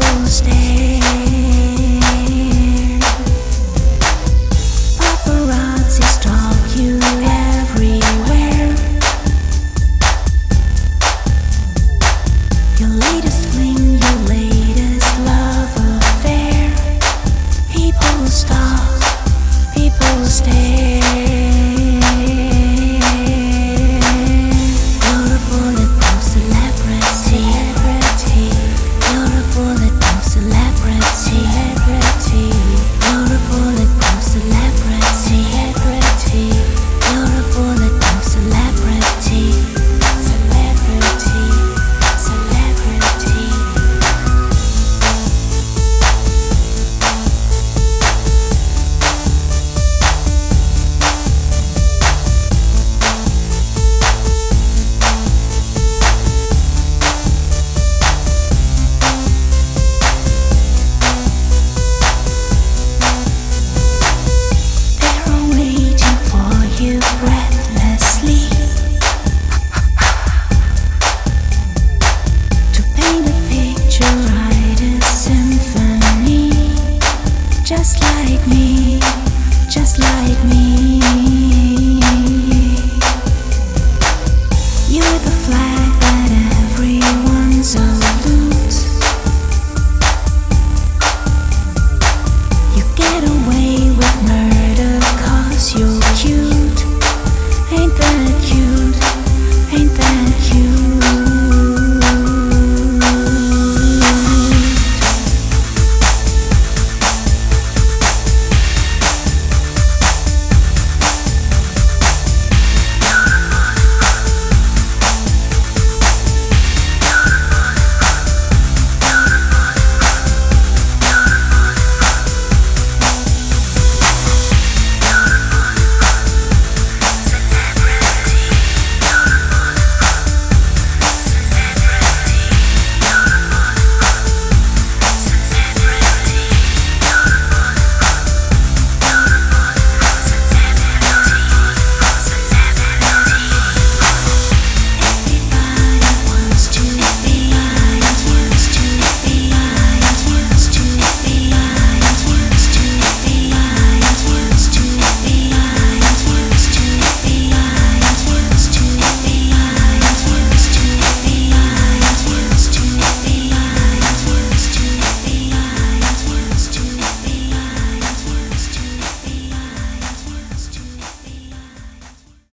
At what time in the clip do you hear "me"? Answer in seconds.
78.46-78.98, 80.44-81.59